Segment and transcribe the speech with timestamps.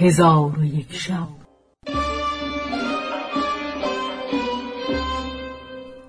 [0.00, 1.28] هزار و یک شب.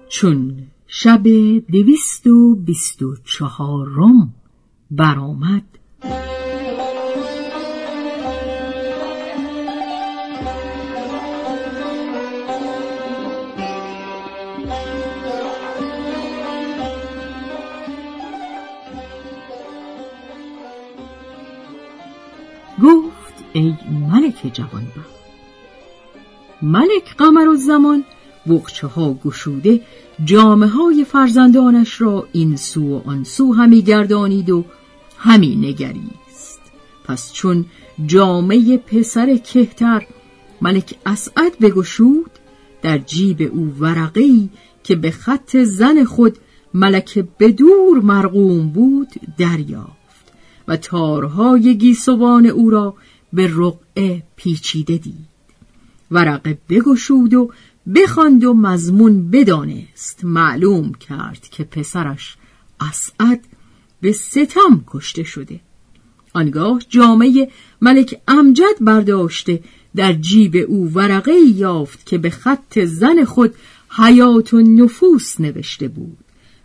[0.10, 1.24] چون شب
[1.72, 4.34] دویست و بیست و چهارم
[4.92, 5.64] برآمد
[22.84, 23.11] گفت
[23.54, 23.74] ای
[24.12, 25.22] ملک جوانبخت
[26.62, 28.04] ملک قمر و زمان
[28.96, 29.82] ها گشوده
[30.26, 34.66] جامعه های فرزندانش را این سو و آن سو همی گردانید و
[35.18, 36.62] همی نگریست.
[37.04, 37.66] پس چون
[38.06, 40.08] جامعه پسر کهتر
[40.62, 42.32] ملک اسعد بگشود
[42.82, 44.50] در جیب او ورقی
[44.84, 46.38] که به خط زن خود
[46.74, 50.02] ملک بدور مرقوم بود دریافت
[50.68, 52.96] و تارهای گیسوان او را
[53.34, 55.32] به رقعه پیچیده دید.
[56.12, 57.52] ورقه بگشود و
[57.96, 60.20] بخواند و مضمون بدانست.
[60.24, 62.38] معلوم کرد که پسرش
[62.80, 63.40] اسعد
[64.02, 65.60] به ستم کشته شده.
[66.34, 67.52] آنگاه جامعه
[67.82, 69.64] ملک امجد برداشته
[69.96, 73.56] در جیب او ورقه یافت که به خط زن خود
[73.90, 76.18] حیات و نفوس نوشته بود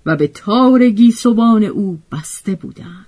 [0.06, 3.06] و به تار گیسوان او بسته بودند.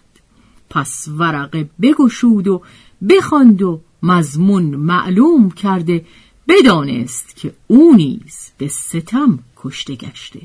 [0.71, 2.63] پس ورقه بگشود و
[3.09, 6.05] بخواند و مضمون معلوم کرده
[6.49, 10.41] بدانست که او نیز به ستم کشته گشته.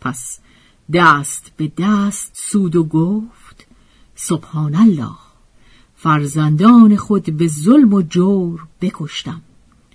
[0.00, 0.38] پس
[0.92, 3.66] دست به دست سود و گفت
[4.14, 5.16] سبحان الله
[5.96, 9.42] فرزندان خود به ظلم و جور بکشتم.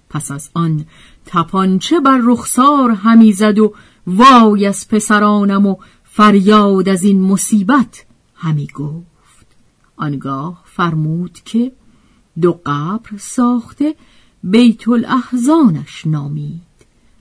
[0.10, 0.86] پس از آن
[1.26, 3.74] تپانچه بر رخسار همی زد و
[4.08, 8.06] وای از پسرانم و فریاد از این مصیبت
[8.36, 9.46] همی گفت.
[9.96, 11.72] آنگاه فرمود که
[12.42, 13.96] دو قبر ساخته
[14.44, 16.62] بیت الاحزانش نامید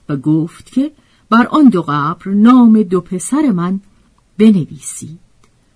[0.09, 0.91] و گفت که
[1.29, 3.79] بر آن دو قبر نام دو پسر من
[4.37, 5.19] بنویسید.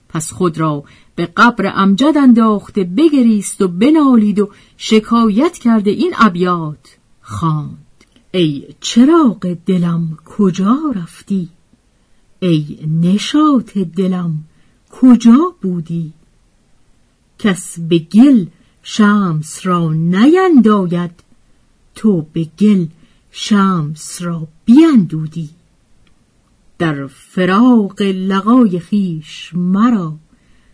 [0.10, 0.84] پس خود را
[1.16, 7.78] به قبر امجد انداخته بگریست و بنالید و شکایت کرده این ابیات خواند.
[8.32, 11.50] ای چراغ دلم کجا رفتی؟
[12.40, 14.44] ای نشاط دلم
[14.92, 16.14] کجا بودی؟
[17.40, 18.46] کس به گل
[18.90, 21.12] شمس را نینداید.
[21.96, 22.86] تو به گل
[23.32, 25.50] شمس را بیندودی.
[26.78, 30.14] در فراق لقای خیش مرا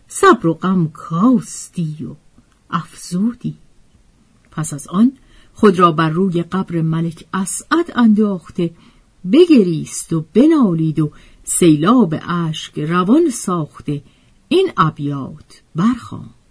[0.08, 2.14] صبر و غم کاستی و
[2.70, 3.54] افزودی.
[4.50, 5.12] پس از آن
[5.54, 8.70] خود را بر روی قبر ملک اسعد انداخته
[9.32, 11.12] بگریست و بنالید و
[11.44, 14.02] سیلاب اشک روان ساخته
[14.48, 16.43] این ابیات برخواند.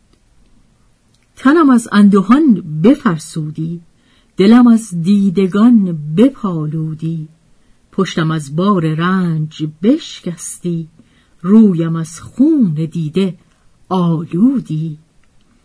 [1.36, 3.82] تنم از اندوهان بفرسودی
[4.38, 7.28] دلم از دیدگان بپالودی.
[7.92, 10.88] پشتم از بار رنج بشکستی
[11.42, 13.38] رویم از خون دیده
[13.90, 14.98] آلودی.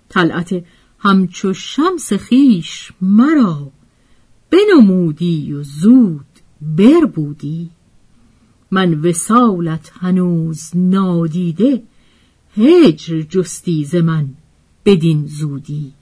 [0.08, 0.64] طلعت
[0.98, 3.70] همچو شمس خیش مرا
[4.50, 6.26] بنمودی و زود
[6.60, 7.70] بربودی.
[8.70, 11.82] من وسالت هنوز نادیده
[12.56, 14.28] هجر جستی ز من
[14.88, 15.92] بدین زودی.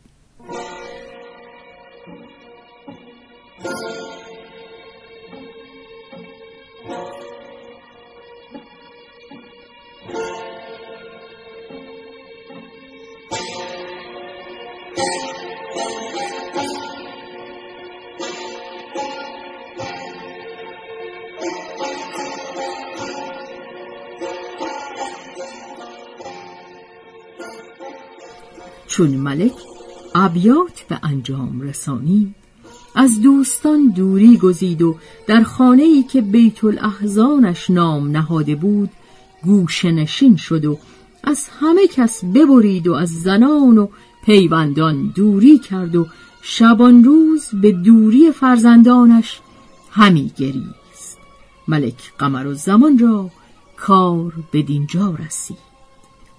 [28.97, 29.53] چون ملک
[30.15, 32.35] ابیات به انجام رسانی.
[32.95, 34.97] از دوستان دوری گزید و
[35.27, 38.91] در خانه ای که بیت الاحزانش نام نهاده بود
[39.45, 40.79] گوشه نشین شد و
[41.25, 43.89] از همه کس ببرید و از زنان و
[44.25, 46.07] پیوندان دوری کرد و
[46.43, 49.41] شبان روز به دوری فرزندانش
[49.91, 51.19] همی گریست.
[51.69, 53.31] ملک قمر و زمان را
[53.77, 55.67] کار به دینجا رسید.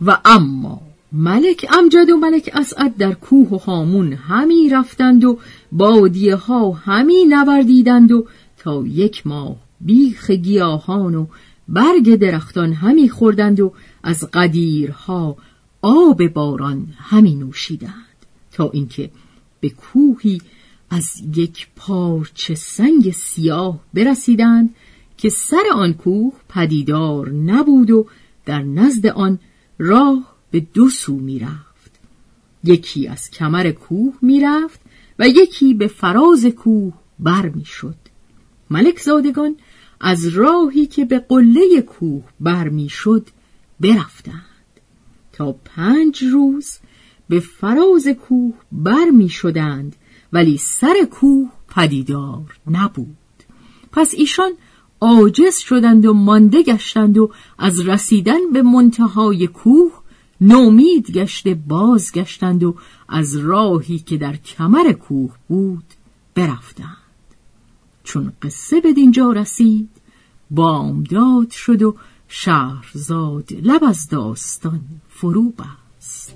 [0.01, 0.81] و اما
[1.11, 5.39] ملک امجد و ملک اسعد در کوه و هامون همی رفتند و
[5.71, 8.27] بادیه ها همی نوردیدند و
[8.57, 11.27] تا یک ماه بیخ گیاهان و
[11.67, 13.73] برگ درختان همی خوردند و
[14.03, 15.37] از قدیرها
[15.81, 17.93] آب باران همی نوشیدند.
[18.51, 19.09] تا اینکه
[19.59, 20.41] به کوهی
[20.89, 24.75] از یک پارچه سنگ سیاه برسیدند
[25.17, 28.05] که سر آن کوه پدیدار نبود و
[28.45, 29.39] در نزد آن
[29.79, 31.91] راه به دو سو می رفت
[32.63, 34.79] یکی از کمر کوه می‌رفت
[35.19, 37.95] و یکی به فراز کوه بر می‌شد
[38.69, 39.55] ملک زادگان
[40.01, 43.27] از راهی که به قله کوه بر می‌شد
[43.79, 44.43] برفتند.
[45.33, 46.77] تا پنج روز
[47.29, 49.95] به فراز کوه بر می شدند
[50.33, 53.17] ولی سر کوه پدیدار نبود.
[53.91, 54.51] پس ایشان
[55.01, 59.91] عاجز شدند و مانده گشتند و از رسیدن به منتهای کوه
[60.41, 62.75] نومید گشته بازگشتند و
[63.09, 65.93] از راهی که در کمر کوه بود
[66.35, 66.97] برفتند.
[68.03, 69.89] چون قصه به دینجا رسید
[70.51, 71.95] بامداد شد و
[72.27, 76.35] شهرزاد لب از داستان فرو بست.